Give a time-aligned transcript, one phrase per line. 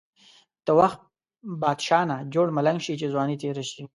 [0.65, 0.99] د وخت
[1.61, 3.81] بادشاه نه جوړ ملنګ شی، چی ځوانی تیره شی.